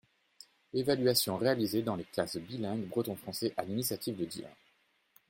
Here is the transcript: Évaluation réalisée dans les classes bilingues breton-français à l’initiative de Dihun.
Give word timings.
Évaluation 0.73 1.37
réalisée 1.37 1.83
dans 1.83 1.95
les 1.95 2.05
classes 2.05 2.37
bilingues 2.37 2.87
breton-français 2.87 3.53
à 3.55 3.63
l’initiative 3.63 4.17
de 4.17 4.25
Dihun. 4.25 4.49